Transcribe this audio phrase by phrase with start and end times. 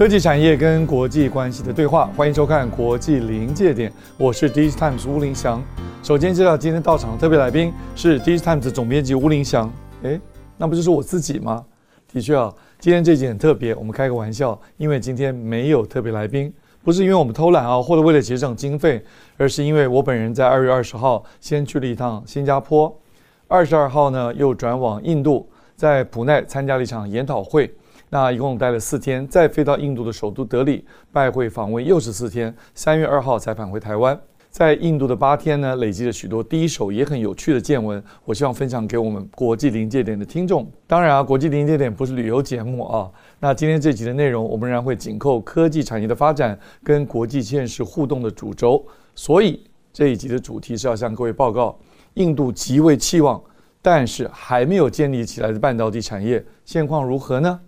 [0.00, 5.62] 科技产业跟国际关系的对话，欢迎收看《国际临界点》，我是 DigiTimes 巫凌祥。
[6.02, 9.70] 首先介绍今天到场的特别来宾是 DigiTimes 总编辑巫凌祥。
[10.04, 10.18] 诶，
[10.56, 11.62] 那不就是我自己吗？
[12.10, 16.50] 的确啊，今天这集很特别，我们开个玩笑，因为今天没有特别来宾，
[16.82, 19.04] 不是因为我们偷懒啊，或者为了节省经费，
[19.36, 22.90] 而是因为我本人在二月二十号先去了一趟新加坡，
[23.48, 27.70] 二十二号呢又转往印度，在普奈参加了一场研讨会。
[28.12, 32.52] 那一共待了四天，再飞到印度的首都德里拜会访问，又是四天。
[32.74, 38.02] 三月二号才返回台湾，在印度的八天呢，累积了许多第一手也很有趣的见闻。
[38.24, 40.68] 我希望分享给我们国际临界点的听众。
[40.88, 43.08] 当然啊，国际临界点不是旅游节目啊。
[43.38, 48.84] 那今天这集的内容，我们仍然会紧扣科技产业的发展跟国际现实互动的主轴。
[49.14, 51.78] 所以这一集的主题是要向各位报告，
[52.14, 53.40] 印度极为期望，
[53.80, 57.60] 但是还没有建立起来的半导体产业现况如何呢？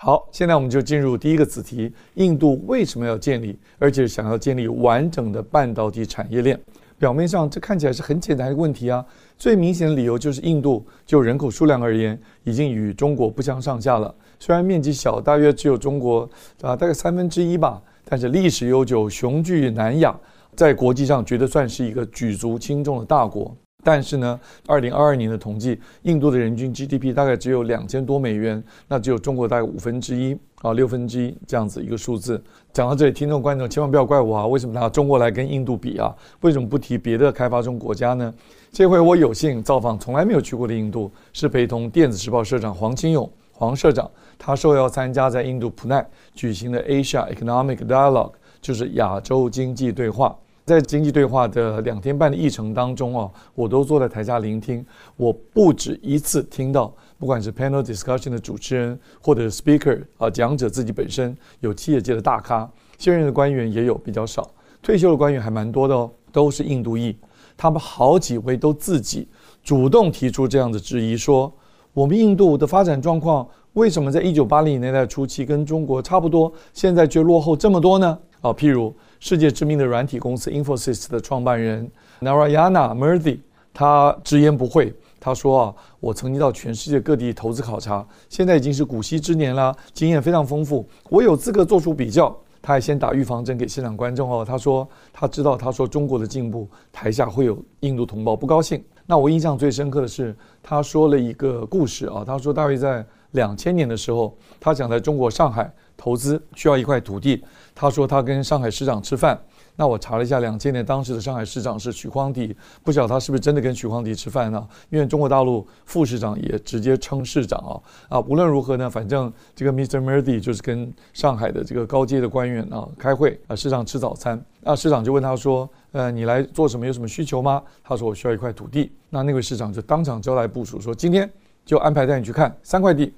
[0.00, 6.56] 好，现在我们就进入第一个子题：印度为什么要建立，而且想要建立完整的半导体产业链？
[6.96, 9.04] 表面上这看起来是很简单的问题啊。
[9.36, 14.14] 最明显的理由就是印度就人口数量而言，已经与中国不相上下了。
[14.38, 16.20] 虽然面积小，大约只有中国
[16.62, 20.16] 啊大概三分之一吧，但是历史悠久，雄踞南亚，
[20.54, 23.52] 在国际上绝对算是一个举足轻重的大国。
[23.84, 32.42] 但是呢，二零二二年的统计，印度的人均 GDP 大概只有两千多美元，那只有中国大概五分之一啊，六分之一这样子一个数字。
[32.72, 36.14] 讲到这里，听众观众千万不要怪我啊，为什么拿中国来跟印度比啊？
[36.40, 38.34] 为什么不提别的开发中国家呢？
[38.72, 50.36] 这回我有幸造访从来没有去过的印度，是陪同电子时报社长黄清勇黄社长，他受邀参加在印度普奈举行的 Asia Economic Dialogue，就是亚洲经济对话。
[50.68, 54.84] 在经济对话的两天半的议程当中啊，我都坐在台下聆听。
[55.16, 64.50] 我不止一次听到，不管是 panel discussion 的主持人，或者是 speaker 啊，讲者自己本身有企业界的大咖，现任的官员也有比较少，
[64.82, 67.16] 退休的官员还蛮多的哦，都是印度裔。
[67.56, 69.26] 他们好几位都自己
[69.64, 71.50] 主动提出这样的质疑，说
[71.94, 78.18] 我们印度的发展状况为什么在一九八零年代初期跟中国差不多，现在却落后这么多呢？
[78.40, 78.94] 啊，譬如。
[79.20, 81.90] 世界知名的软体公司 Infosys 的创办人
[82.20, 83.40] Narayana Murthy，
[83.74, 92.32] 他直言不讳，他说啊，我曾经到全世界各地投资考察，现在已经是古稀之年了，经验非常丰富，我有资格做出比较。
[92.62, 98.80] 他还先打预防针给现场观众哦，他说他知道，他说中国的进步，台下会有印度同胞不高兴。
[99.04, 100.32] 那我印象最深刻的是，
[100.62, 105.68] 他说了一个故事啊，他说大约在两千年的时候，他想在中国上海。
[105.98, 107.44] 投资需要一块土地，
[107.74, 109.38] 他说他跟上海市长吃饭。
[109.80, 114.66] 那我查了一下，两千年当时的上海市长是许匡迪，不晓得他是不是真的跟许匡迪吃饭呢？
[114.90, 117.78] 因为中国大陆副市长也直接称市长啊
[118.16, 120.02] 啊，无论如何呢，反正这个 Mr.
[120.02, 126.84] Murthy 就是跟上海的这个高阶的官员啊开会啊，市长吃早餐，那市长就问他说，呃，你来做什么？
[126.84, 127.62] 有什么需求吗？
[127.84, 128.90] 他说我需要一块土地。
[129.10, 131.30] 那那位市长就当场交代部署说，今天
[131.64, 133.12] 就安排带你去看三块地。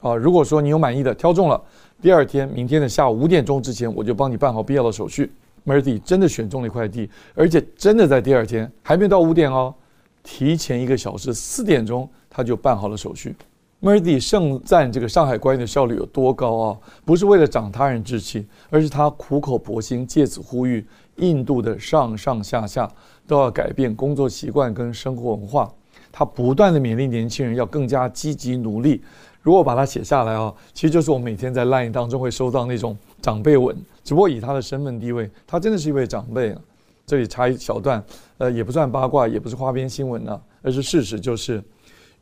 [0.00, 1.60] 啊，如果说你有满意的，挑中了，
[2.04, 5.32] 第二天，明天的下午五点钟之前，我就帮你办好必要的手续。
[5.64, 9.74] Murthy 真的选中了一块地，而且真的在第二天，还没到五点哦，
[10.22, 13.34] 提前一个小时，四点钟他就办好了手续。
[13.80, 20.86] Murthy 盛赞这个上海官员的效率有多高啊，不是为了长他人志气，而是他苦口婆心，借此呼吁
[21.16, 22.86] 印度的上上下下
[23.26, 25.72] 都要改变工作习惯跟生活文化。
[26.12, 29.02] 他不断的勉励年轻人要更加积极努力。
[29.44, 36.60] 如果把它写下来啊，其实就是我每天在 Line 当中会收到那种长辈文，只不过以他的身份地位，他真的是一位长辈啊。
[37.04, 38.02] 这里插一小段，
[38.38, 41.62] 呃，也不算八卦，也不是花边新闻呢，而是事实，就是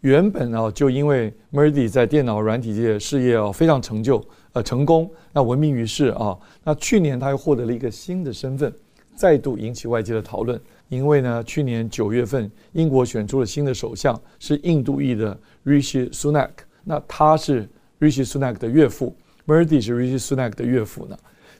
[0.00, 4.20] 原本啊，就因为 Murdy 在电脑软体界事业啊非常成就，
[4.52, 6.36] 呃，成功，那闻名于世啊。
[6.64, 8.74] 那去年他又获得了一个新的身份，
[9.14, 16.50] 再度引起外界的讨论，因为呢，去年九月份英国选出了新的首相，是印度裔的 Rishi Sunak。
[16.84, 17.68] 那他是
[18.00, 19.14] Rishi Sunak 的岳父
[19.46, 21.16] ，Murthy 是 Rishi Sunak 的岳父呢。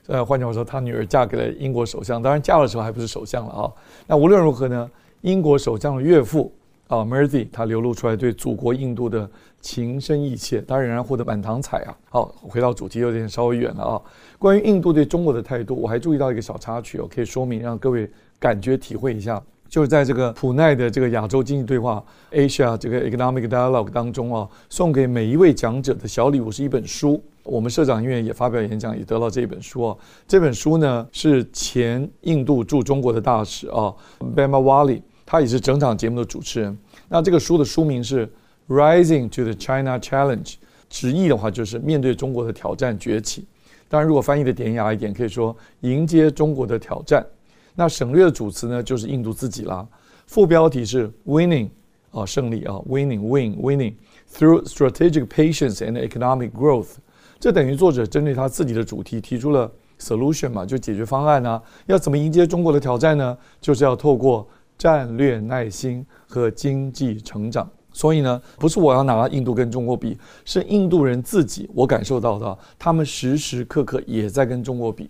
[0.07, 3.71] 呃，换句话说，他女儿嫁给了英国首相，当然嫁的时候还不是首相了啊。
[4.05, 4.91] 那无论如何呢，
[5.21, 6.51] 英国首相的岳父
[6.89, 9.29] 啊 Murthy 他流露出来对祖国印度的
[9.61, 11.97] 情深意切，他仍然获得满堂彩啊。
[12.09, 14.01] 好，回到主题有点稍微远了啊。
[14.37, 19.41] 关于印度对中国的态度，我还注意到一个小插曲哦，可以说明让各位感觉体会一下。
[19.73, 27.19] 就是在这个普奈的这个亚洲经济对话 Asia 这个 Economic Dialogue 当中啊，送给每一位讲者的小礼物是一本书。
[27.41, 29.97] 我们社长因为也发表演讲，也得到这一本书啊。
[30.27, 33.91] 这本书呢是前印度驻中国的大使啊
[34.35, 36.77] Bema Wali，他也是整场节目的主持人。
[37.09, 38.31] 那这个书的书名是
[38.67, 40.53] Rising to the China Challenge，
[40.87, 43.47] 直译的话就是面对中国的挑战崛起。
[43.89, 47.25] 当然，如果翻译的典雅一点，可以说迎接中国的挑战。
[47.75, 49.87] 那省略的主词呢，就是印度自己啦。
[50.27, 51.69] 副标题是 Winning
[52.11, 53.95] 啊，胜利啊，Winning Win Winning
[54.31, 56.95] through strategic patience and economic growth。
[57.39, 61.61] 这等于作者针对他自己的主题提出了 solution 嘛，就解决方案啊。
[61.87, 63.37] 要怎么迎接中国的挑战呢？
[63.59, 64.47] 就是要透过
[64.77, 67.69] 战略耐心和经济成长。
[67.91, 75.09] 所以呢，不是我要拿印度跟中国比，是印度人自己，我感受到的，他们时时刻刻也在跟中国比。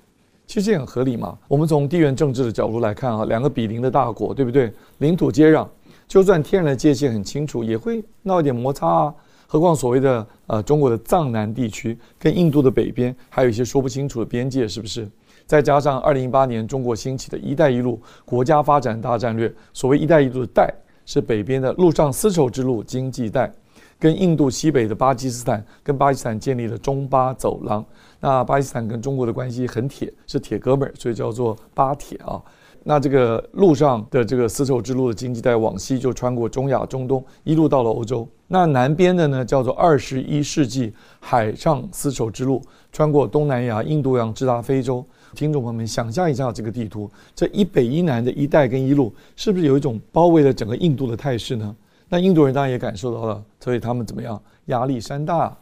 [0.53, 1.35] 其实也很合理嘛。
[1.47, 4.71] 我们从地缘政治的角度来看啊，两个比邻的大国，对不对？
[4.99, 5.67] 领土接壤，
[6.07, 9.15] 就算天然的界限很清楚，也会闹一点摩擦啊。
[9.47, 15.09] 何况所谓的呃中国的藏南地区跟印度的北边还有一些说不清楚的边界，是不是？
[15.47, 20.71] 再加上二零一八年中国兴起的一带一路国家发展大战略，所谓一带一路的带
[21.03, 23.51] 是北边的陆上丝绸之路经济带。
[23.99, 27.85] 跟印度西北的巴基斯坦，跟巴基斯坦建立了中巴走廊。
[28.19, 32.41] 那巴基斯坦跟中国的关系很铁，是铁哥们儿，所以叫做巴铁啊。
[32.85, 38.27] 那这个路上的这个丝绸之路的经济带往西就穿过中亚、中东，一路到了欧洲。
[38.47, 42.61] 那南边的呢，叫做二十一世纪海上丝绸之路，
[42.91, 45.05] 穿过东南亚、印度洋，直达非洲。
[45.33, 51.73] 听众朋友们，想象一下这个地图，这一北一南的一带跟一路，是不是有一种包围了整个印度的态势呢？
[52.09, 54.39] 那印度人当然也感受到了，所以他们怎么样？
[54.67, 55.53] 压力山大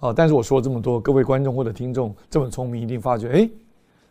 [0.00, 0.12] 啊！
[0.14, 3.48] 但是我说了这么多，各位观众或者听众这么聪明，一定发觉，哎，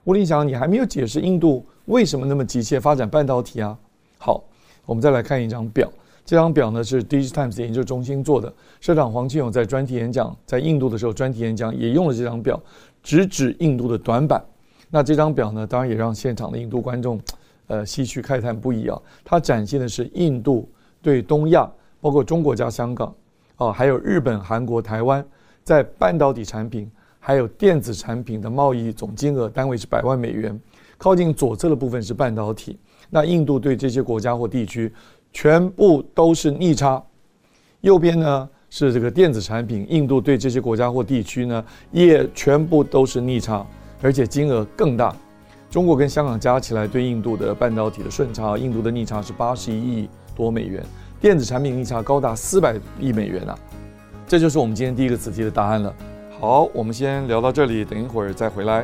[0.05, 3.77] 吴林祥，你还没有解释印度为什么那么急切发展半导体啊？
[4.17, 4.43] 好，
[4.85, 5.87] 我们再来看一张表，
[6.25, 12.59] 这张表呢是 DigiTimes 研究中心做的，社长黄庆勇在专题演讲，在印度的时候专题演讲也用了这张表，
[13.03, 14.43] 直指印度的短板。
[14.89, 17.21] 那这张表呢，当然也让现场的印度观众，
[17.67, 18.99] 呃，唏嘘慨叹不已啊！
[19.23, 20.67] 它展现的是印度
[21.01, 21.69] 对东亚。
[22.03, 23.13] 包括中国加香港，
[23.57, 25.23] 啊，还有日本、韩国、台湾，
[25.63, 26.89] 在半导体产品
[27.19, 30.59] 还有电子产品的贸易总金额单位是百万美元。
[30.97, 34.91] 靠近左侧的部分是半导体，那印度对这些国家或地区
[35.31, 36.99] 全部都是逆差。
[37.81, 43.63] 右边呢是这个电子产品，印度对这些国家或地区呢也全部都是逆差，
[44.01, 45.15] 而且金额更大。
[45.69, 50.83] 中国跟香港加起来对印度的半导体的顺差，印度的逆差是八十一亿多美元。
[51.19, 53.57] 电子产品逆差高达四百亿美元啊，
[54.27, 55.93] 这就是我们今天第一个子题的答案了。
[56.39, 58.83] 好，我们先聊到这里，等一会儿再回来。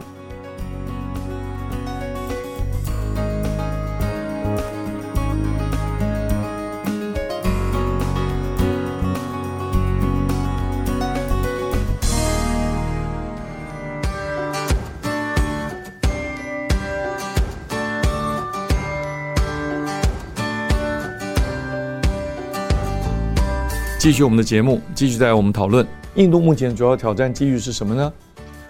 [24.07, 25.85] 继续我们的节目，继续带我们讨论
[26.15, 28.13] 印度目前主要挑战机遇是什么呢？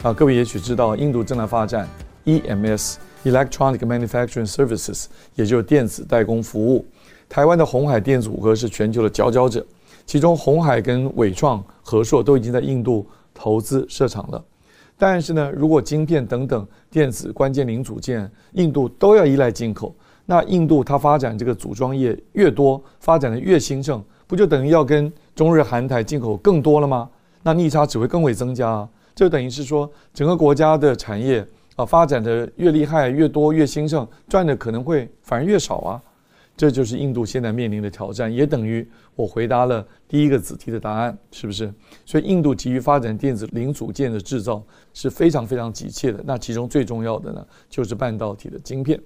[0.01, 1.87] 啊，各位也许知道，印度正在发展
[2.25, 6.83] EMS（Electronic Manufacturing Services），也就是电子代工服务。
[7.29, 9.63] 台湾的鸿海电子五哥是全球的佼佼者，
[10.07, 14.43] 其中鸿海跟纬创、和硕都已经在印度投资设厂了。
[14.97, 27.09] 但是呢，如果晶片等等电子关键零组件，印度都要依赖进口，那印度它发展这个组装业越多，发展的越兴盛，不就等于要跟中日韩台进口更多了吗？
[27.43, 28.89] 那逆差只会更为增加啊！
[29.15, 31.45] 这等于是说，整个国家的产业
[31.77, 36.01] 啊发展的越厉害、越多、越兴盛，赚的可能会反而越少啊！
[36.57, 41.71] 这就是印度现在面临的挑战，也等于我回答了第一个子题的答案，是不是？
[42.03, 44.61] 所以印度急于发展电子零组件的制造
[44.93, 46.21] 是非常非常急切的。
[46.25, 48.99] 那其中最重要的呢，就是半导体的晶片。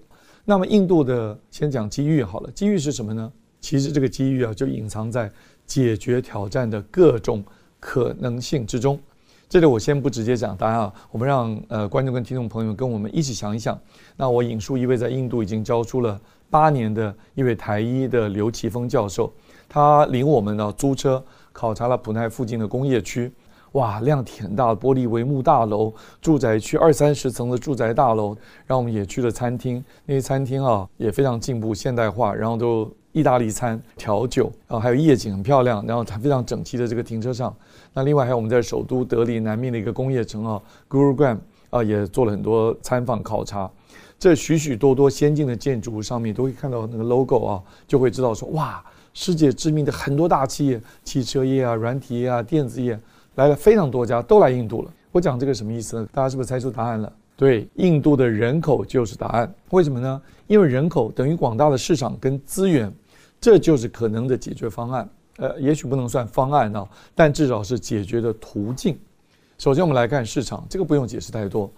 [0.45, 3.31] 那么印度的先讲机遇好了，机遇是什么呢？
[3.61, 5.31] 其实这个机遇啊，就隐藏在。
[5.67, 7.41] 解决挑战的各种
[7.79, 8.99] 可能性之中，
[9.47, 13.79] 这里我先不直接讲答案啊，我们让呃观众跟听众朋友跟我们一起想一想。
[14.17, 19.31] 那我引述一位在印度已经教书了八年的一位台医的刘奇峰教授，
[19.69, 23.31] 他领我们呢租车考察了普奈附近的工业区，
[23.73, 28.35] 哇，量体很大的玻璃帷幕大楼、住宅区二三十层的住宅大楼，
[28.65, 32.91] 然后我们也去了餐厅，那些餐厅啊也非常进步现代化，然后都。
[33.13, 37.53] 意大利餐、调酒啊，还有夜景很漂亮，然后它非常整齐的这个停车场。
[37.93, 41.37] 那另外还有我们在首都德里南面的一个工业城啊，Gurugram
[41.69, 43.69] 啊，也做了很多参访考察。
[44.17, 48.81] 这许许多多先进的建筑物上面都会看到那个 logo 啊，就会知道说哇，
[49.13, 52.97] 世界知名的很多大企业，汽车业啊、软体业啊、电子业
[53.35, 54.93] 来了非常多家，都来印度了。
[55.11, 56.07] 我讲这个什么意思呢？
[56.11, 57.11] 大家是不是猜出答案了？
[57.35, 59.53] 对，印度的人口就是答案。
[59.71, 60.21] 为什么呢？
[60.47, 62.93] 因为人口等于广大的市场跟资源，
[63.39, 65.09] 这就是可能的解决方案。
[65.37, 68.97] 呃，也许不能算方案啊，但至少是解决的途径。
[69.57, 71.71] 首先，我们来看市场，这个不用解释太多。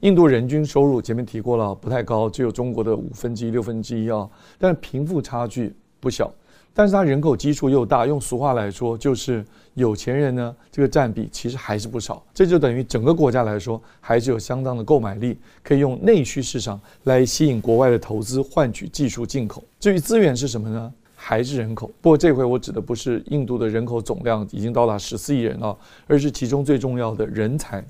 [0.00, 4.28] 印度人均收入前面提过了，不太高，只有中国的五分之一、六分之一啊。
[4.56, 6.32] 但是贫富差距不小，
[6.78, 9.44] 但是它人口基数又大，用俗话来说就是
[9.74, 12.24] 有钱人呢，这个占比其实还是不少。
[12.32, 19.64] 这就等于整个国家来说还是有相当的购买力，可以用内需市场来吸引国外的投资，换取技术进口。
[19.80, 20.92] 至于资源是什么呢？
[21.16, 21.90] 还是人口。
[22.00, 27.84] 不过这回我指的不是印度的人口总量已经到达十四亿人了，而是其中最重要的人才。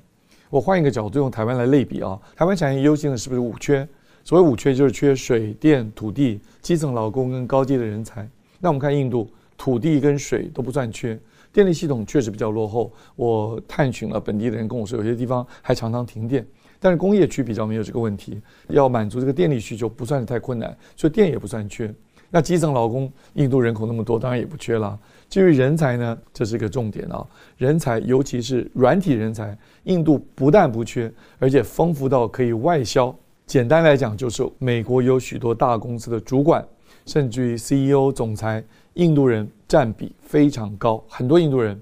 [0.49, 3.87] 我换一个角度，用台湾来类比啊，台湾产业优先的是不是五缺？
[4.23, 8.27] 所谓五缺，就是缺水电、土地、基层劳工跟高阶的人才。
[8.59, 11.19] 那我们看印度，土地跟水都不算缺，
[11.51, 12.91] 电力系统确实比较落后。
[13.15, 16.45] 我探寻了本地的人跟我说，有些地方还常常停电，
[16.79, 21.93] 但是工业区比较没有这个问题，要满足这个电力需求不算是太困难，所以电也不算缺。
[22.31, 24.99] 那基层劳工，印度人口那么多，当然也不缺了。
[25.27, 27.25] 至于人才呢，这是一个重点啊！
[27.57, 33.15] 人才，尤其是软体人才，印度不但不缺，而且丰富到可以外销。
[33.47, 36.63] 简单来讲，就是美国有许多大公司的主管，
[37.09, 38.63] 甚至于 CEO、总裁，
[38.93, 41.03] 印度人占比非常高。
[41.09, 41.81] 很多印度人，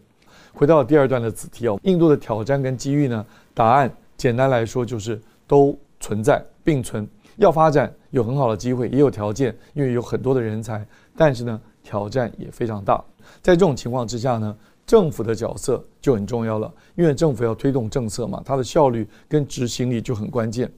[0.53, 3.25] 回到第二段的子题哦，印度的挑战跟机遇呢？
[3.53, 7.05] 答案简单来说就是都存在并存。
[7.35, 13.03] 要发展有很好的机会，也有条件，因为有很多的人才，但是呢，挑战也非常大。
[13.41, 14.55] 在这种情况之下呢，
[14.85, 20.71] 政府的角色就很重要了，因为政府要推动政策嘛，它的效率跟执行力就很关键。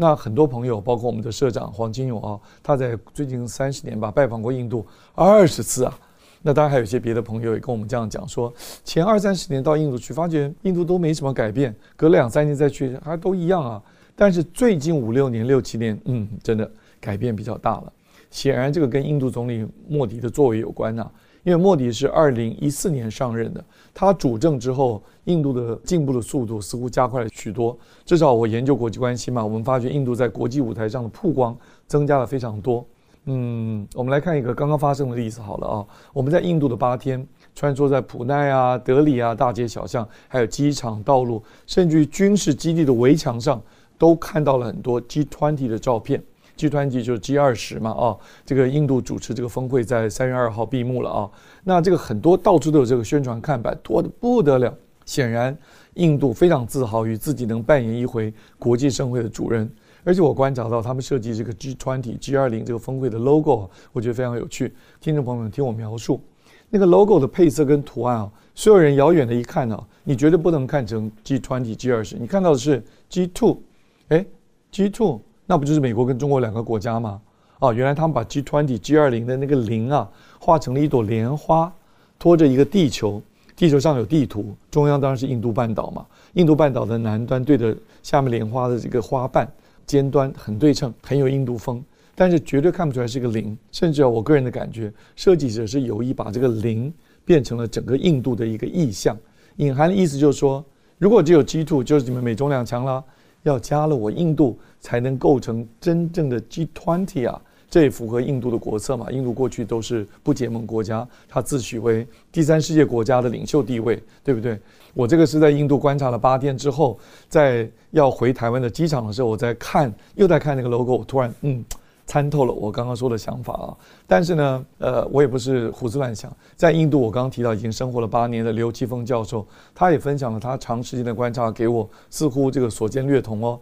[0.00, 5.98] 那很多朋友，包括我们的社长黄金勇啊，他在最近三十年吧，拜访过印度二十次啊。
[6.40, 8.52] 那当然还有一些别的朋友也跟我们这样讲说，
[8.84, 13.82] 前二三十年到印度去，发觉印度都没什么改变，隔两三年再去还都一样啊。
[14.14, 17.92] 但是最近五六年、六七年，嗯，真的改变比较大了。
[18.30, 21.10] 显然这个跟印度总理莫迪的作为有关呐、
[21.48, 23.64] 因为莫迪是二零一四年上任的，
[23.94, 27.74] 他主政之后，印度的进步的速度似乎加快了许多。
[28.04, 32.84] 至少我研究国际关系嘛，我们发觉印度在国际舞台上的曝光增加了非常多。
[33.24, 43.58] 嗯，我们来看一个刚刚发生的例子好了啊，我们在印度的八天，穿梭在普奈啊、德里啊大街小巷，还有机场、道路，甚至于军事基地的围墙上，
[43.96, 46.22] 都看到了很多 G20 的照片。
[46.58, 51.30] G20 就是 G 二十嘛，啊，这个印度主持这个峰会在三月二号闭幕了啊。
[51.62, 54.76] 那这个很多到处都有这个宣传看板，多得不得了。
[55.04, 55.56] 显然，
[55.94, 59.70] 印度非常自豪于自己能扮演一回国际盛会的主人。
[60.04, 64.74] 而且我观察到他们设计这个 G20、G 二零这个峰会的 logo，我觉得非常有趣。
[65.00, 66.20] 听众朋友们听我描述，
[66.68, 73.62] 那个 logo 的配色跟图案啊，所有人遥远的一看啊，你绝对不能看成 G20、G 二十，你看到的是 G two，
[74.08, 74.24] 哎
[74.70, 75.20] ，G two。
[75.50, 77.18] 那不就是美国跟中国两个国家吗？
[77.58, 80.06] 哦，原来他们把 G20、G20 的那个零啊，
[80.38, 81.72] 画成了一朵莲花，
[82.18, 83.22] 拖着一个地球，
[83.56, 86.04] 地球上有地图，中央当然是印度半岛嘛。
[86.34, 89.50] 印度半岛的南端对着下面莲花的这个花瓣，
[89.86, 91.82] 尖端很对称，很有印度风，
[92.14, 93.56] 但是绝对看不出来是个零。
[93.72, 96.92] 甚至啊，我个人的感觉，设计者是有意把这个零
[97.24, 99.16] 变成了整个印度的一个意象，
[99.56, 100.62] 隐含的意思就是说，
[100.98, 103.02] 如果只有 G2，就是你们美中两强了。
[103.42, 107.40] 要加了我印度才能构成真正的 G20 啊，
[107.70, 109.10] 这也符合印度的国策嘛。
[109.10, 114.58] 印度过去都是不结盟国家，它自诩为第三世界国家的领袖地位，对不对？
[114.94, 121.64] 我这个是在印度观察了八天之后，在要回台湾的机场的时候，我在看，又在看那个 logo，突然嗯。
[122.08, 126.34] 参透了我刚刚说的想法啊，但是呢，呃，我也不是胡思乱想。
[126.56, 133.60] 在印度，我刚刚提到已经生活了八年的刘奇峰教授，他也分享了他长时间的观察给我，似乎这个所见略同哦。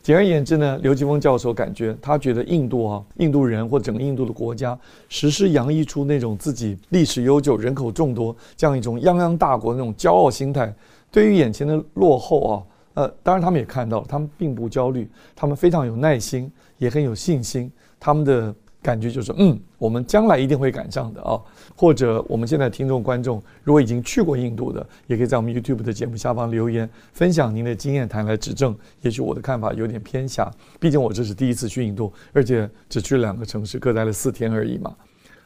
[0.00, 4.78] 简而言之呢，刘奇峰教授感觉他觉得印度啊，印度人或整个印度的国家，
[5.08, 10.72] 时时洋溢出那种自己历史悠久、人口众多这样一种泱泱大国那种骄傲心态。
[11.10, 12.62] 对于眼前的落后啊，
[12.94, 17.68] 呃，当然他们也看到了，他们并不焦虑，他们非常有耐心，也很有信心。
[18.00, 21.40] 他们的感觉就是，嗯，我们将来一定会赶上的啊。
[21.76, 28.76] 或者我们现在听众观众，如果已经去过印度的，也可以在我们 YouTube 的节目下方留言，分享您的经验谈来指正。
[29.02, 30.50] 也许我的看法有点偏狭，
[30.80, 34.94] 毕竟我这是第一次去印度，而且只去了两个城市，各待了四天而已嘛。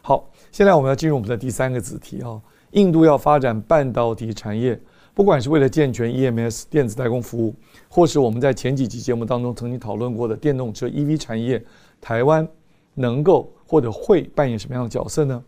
[0.00, 2.40] 好，现在我们要进入我们的第三个子题啊，
[2.72, 4.78] 印度要发展半导体产业，
[5.14, 7.54] 不管是为了健全 EMS 电子代工服务，
[7.88, 11.62] 或是我们在前几集节目当中曾经讨论过的电动车 EV 产业，
[12.02, 12.46] 台湾
[12.92, 15.42] 能够或者会扮演什么样的角色呢？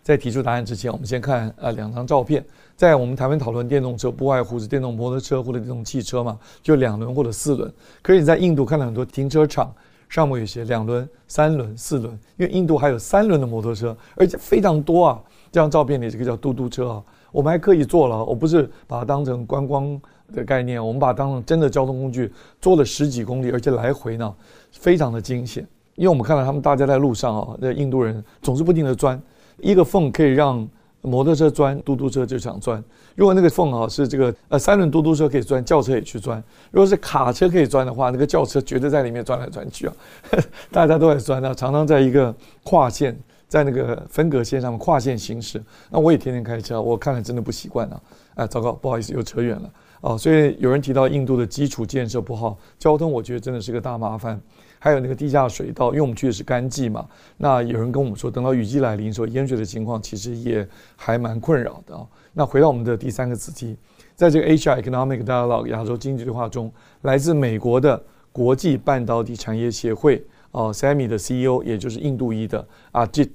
[0.00, 2.42] 在提出答案之前，我们先看呃两张照片。
[2.76, 7.70] 在我们台湾讨论电动车，不外乎是电动摩托车或者电动汽车嘛，就两轮或者四轮。
[8.00, 9.74] 可是你在印度看到很多停车场
[10.08, 15.20] 上面有些两轮、三轮、四轮，因为印度还有三轮的摩托车，而且非常多啊。
[15.50, 17.02] 这张照片里这个叫嘟嘟车啊，
[17.32, 20.00] 我们还刻意做了，我不是把它当成观光
[20.32, 24.34] 的概念，我们把它当成真的交通工具，做了十几公里，而且来回呢
[24.70, 25.66] 非常的惊险。
[25.98, 29.20] 因为我们看到他们大家在路上啊，那印度人总是不停地钻
[29.58, 30.66] 一个缝，可以让。
[31.00, 32.82] 摩托车钻，嘟嘟车就想钻。
[33.14, 36.42] 如果那个缝啊是这个呃三轮嘟嘟车可以钻，轿车也去钻。
[36.72, 39.94] 如果是卡车可以钻的话，那个轿车绝对在里面钻来钻去啊，
[40.72, 45.62] 大家都在钻啊，常常在一个跨线，在那个分隔线上面跨线行驶。
[45.88, 48.00] 那我也天天开车，我看了真的不习惯啊。
[48.34, 50.18] 哎，糟糕，不好意思，又扯远了哦。
[50.18, 54.38] 所以有人提到印度的基础建设不好，交通我觉得真的是个大麻烦。
[54.78, 57.06] 还有那个地下水道，因为我们去的是干季嘛，
[57.36, 60.66] 那有人跟我们说，等到雨季来临的时候，淹水的情况其实也
[60.96, 62.06] 还蛮困扰的啊。
[62.32, 63.76] 那回到我们的第三个子题，
[64.14, 73.30] 在这个 Asia Economic Dialogue 亚洲经济对话中，来自美国的国际半导体产业协会啊 SEMI 的 CEO，也就是印度裔的 Ajit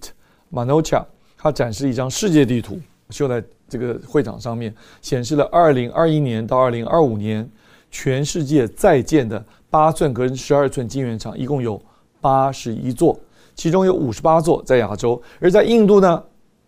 [0.52, 1.04] Manocha，
[1.38, 7.50] 他展示一张世界地图，秀在这个会场上面，显示了二零二一年到二零二五年
[7.92, 9.44] 全世界在建的。
[9.74, 11.82] 八寸跟十二寸晶圆厂一共有
[12.22, 13.20] 八十一座，
[13.56, 16.24] 其中有五十八座在亚洲，而在印度呢，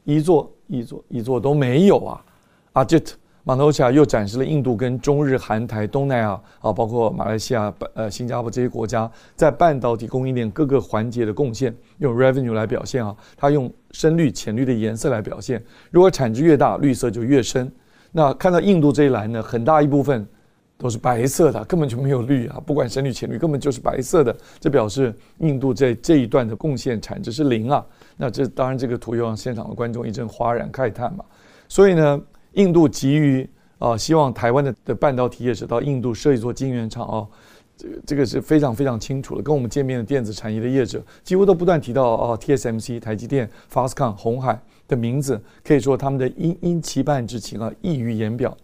[0.06, 2.20] 一座一座一座都没有啊。
[2.74, 3.12] Ajit
[3.46, 15.64] Manocha 又展示了印度跟中日韩台东南亚啊，包括马来西亚、呃新加坡这些国家在半导体供应链各个环节的贡献，用 revenue 来表现啊，它用深绿、浅绿的颜色来表现。
[15.92, 17.72] 如果产值越大，绿色就越深。
[18.12, 20.28] 那看到印度这一栏呢，很大一部分。
[20.78, 22.62] 都是白色的，根本就没有绿啊！
[22.66, 24.36] 不管深绿浅绿，根本就是白色的。
[24.60, 27.86] 这表示印度在这一段的贡献产值是零啊！
[28.18, 31.24] 那这当然，这个图又让现场的观众一阵哗然慨叹嘛。
[31.70, 32.22] 所以呢，
[32.54, 37.28] 印度急于啊，希望台湾的的半导体业者到印度设一座晶圆厂啊，
[37.78, 39.42] 这个这个是非常非常清楚的。
[39.42, 48.56] 跟我们见面的电子产业的业者几乎都不断提到啊，TSMC、台积电、Foxconn、鸿海的名字，可以说他们的殷殷期盼之情啊，溢于言表。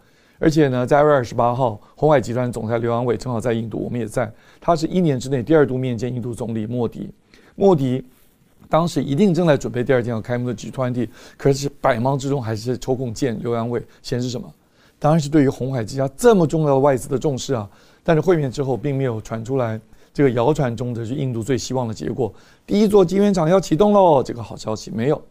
[0.41, 4.29] 而且呢，在二月二十八号，鸿海集团总裁刘扬伟正好在印度，我们也在。
[4.59, 7.11] 他是一年之内第二度面见印度总理莫迪。
[7.55, 8.03] 莫迪
[8.67, 14.51] 当时一定正在准备第二天要开幕的 G20，可是百忙之中还是抽空见刘阳伟，显示什么？
[14.97, 17.69] 当然是对于红海这家这么重要的外资的重视啊。
[18.03, 19.79] 但是会面之后，并没有传出来
[20.11, 22.33] 这个谣传中的是印度最希望的结果，
[22.65, 25.21] 第一座晶圆厂要启动喽，这个好消息没有。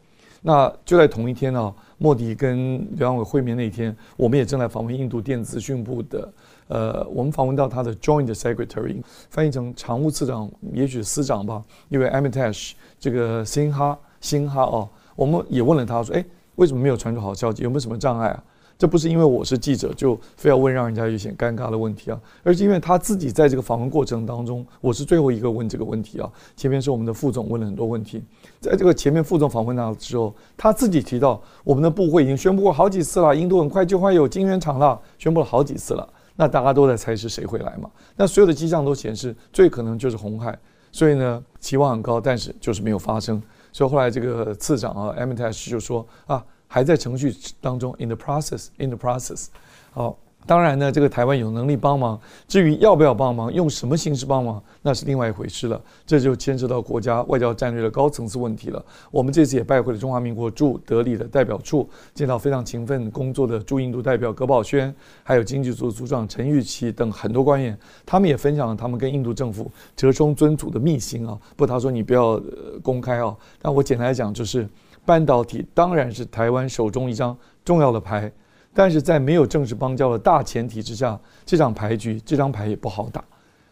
[0.42, 6.32] 那就在同一天呢、啊，莫迪跟刘扬伟会面那一天，我们也正在访问印度电子讯部的，
[6.68, 16.24] 呃，我们访问到他的 Joint Secretary，翻译成常务次长，也许司长吧，因为 Amitesh 这个辛哈辛哈哦，我们也问了他说，哎，
[16.56, 17.62] 为什么没有传出好消息？
[17.62, 18.44] 有没有什么障碍啊？
[18.80, 26.32] 这不是因为我是记者就非要问让人家有些尴尬的问题啊，而是因为他自己在这个访问过程当中，我是最后一个问这个问题啊。
[26.56, 28.24] 前面是我们的副总问了很多问题，
[28.58, 36.08] 在这个前面副总访问他的时候，他自己提到我们的部会已经宣布过好几次了，印度很快就会有晶圆厂了，宣布了好几次了。
[36.36, 37.90] 那大家都在猜是谁会来嘛？
[38.16, 40.58] 那所有的迹象都显示最可能就是红海，
[40.90, 43.42] 所以呢期望很高，但是就是没有发生。
[43.74, 46.42] 所以后来这个次长啊，Amitesh 就说啊。
[46.72, 49.48] 还在程序当中，in the process，in the process。
[49.90, 55.82] 好，当然呢，这个台湾有能力帮忙，至于要不要帮忙，用什么形式帮忙，那是另外一回事了。
[56.06, 58.80] 这就牵涉到国家外交战略的高层次问题了。
[59.10, 71.36] 我们这次也拜会了中华民国驻德里的代表处，见到非常勤奋工作的驻印度代表葛宝轩，还有经济组组长陈玉琪等很多官员，他们也分享了他们跟印度政府折冲尊祖的秘辛啊。
[71.56, 72.40] 不，他说你不要
[72.80, 74.68] 公开啊，但我简单来讲就是。
[75.10, 78.30] 半导体当然是台湾手中一张重要的牌，
[78.72, 83.20] 但是在没有正式邦交的大前提之下，这场牌局这张牌也不好打。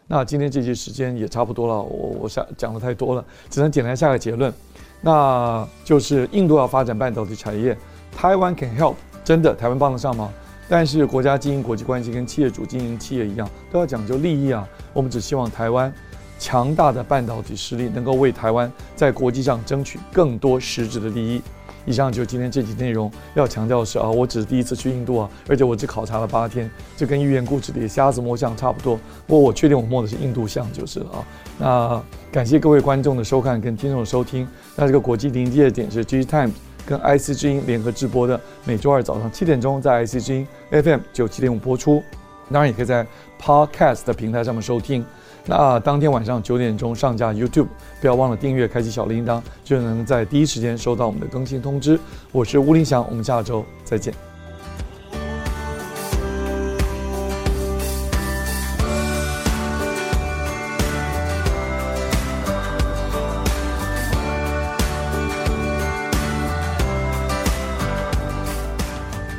[0.05, 4.53] 那今天这期时间也差不多了，我我想讲的太多了，只能简单下个结论，
[4.99, 7.77] 那就是印度要发展半导体产业，
[8.13, 10.29] 台湾 can help，真的台湾帮得上吗？
[10.67, 14.67] 但是国家经营国际关系跟企业主经营企业一样，都要讲究利益啊。
[14.91, 15.93] 我们只希望台湾。
[16.39, 21.41] 强大的半导体实力能够为台湾在国际上争取更多实质的利益。
[21.85, 23.11] 以上就是今天这集内容。
[23.33, 28.95] 要强调的是啊，我只是第一次去印度啊，而且我只考察了八天，就跟寓言故事里的瞎子摸象差不多。
[29.25, 31.25] 不过我确定我摸的是印度象就是了啊。
[31.57, 34.47] 那感谢各位观众的收看跟听众的收听。
[34.75, 36.51] 那这个国际临界点是 G Time
[36.85, 42.03] 跟 IC 之音联合直播的，每周二早上七点钟在 IC 之音 FM 九七点五播出。
[42.51, 43.05] 当然也可以在
[43.39, 45.05] Podcast 的平台上面收听。
[45.49, 47.65] 那当天晚上九点钟上架 YouTube，
[47.99, 51.99] 不要忘了订阅、开启小铃铛，就能在第一时间收到我们的更新通知。
[52.31, 54.13] 我是吴林祥，我们下周再见。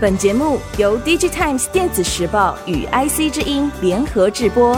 [0.01, 4.77] 本节目由 DigiTimes 电子时报与 IC 之音联合制播。